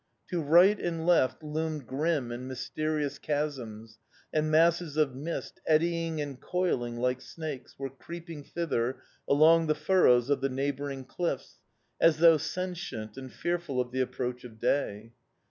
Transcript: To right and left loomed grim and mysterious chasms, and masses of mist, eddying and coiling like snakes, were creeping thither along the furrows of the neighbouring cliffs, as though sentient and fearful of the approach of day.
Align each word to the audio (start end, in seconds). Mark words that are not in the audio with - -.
To 0.29 0.41
right 0.41 0.79
and 0.79 1.05
left 1.05 1.43
loomed 1.43 1.85
grim 1.85 2.31
and 2.31 2.47
mysterious 2.47 3.19
chasms, 3.19 3.99
and 4.33 4.49
masses 4.49 4.97
of 4.97 5.13
mist, 5.15 5.61
eddying 5.67 6.19
and 6.19 6.41
coiling 6.41 6.97
like 6.97 7.21
snakes, 7.21 7.77
were 7.77 7.91
creeping 7.91 8.43
thither 8.43 8.97
along 9.29 9.67
the 9.67 9.75
furrows 9.75 10.31
of 10.31 10.41
the 10.41 10.49
neighbouring 10.49 11.05
cliffs, 11.05 11.59
as 11.99 12.17
though 12.17 12.37
sentient 12.37 13.15
and 13.15 13.31
fearful 13.31 13.79
of 13.79 13.91
the 13.91 14.01
approach 14.01 14.43
of 14.43 14.59
day. 14.59 15.11